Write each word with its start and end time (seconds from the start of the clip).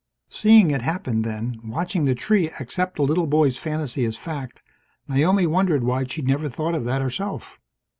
Seeing 0.29 0.71
it 0.71 0.81
happen, 0.81 1.21
then, 1.21 1.59
watching 1.63 2.05
the 2.05 2.15
tree 2.15 2.49
accept 2.59 2.95
the 2.95 3.03
little 3.03 3.27
boy's 3.27 3.59
fantasy 3.59 4.03
as 4.03 4.17
fact, 4.17 4.63
Naomi 5.07 5.45
wondered 5.45 5.83
why 5.83 6.05
she'd 6.05 6.25
never 6.27 6.49
thought 6.49 6.73
of 6.73 6.85
that 6.85 7.03
herself. 7.03 7.59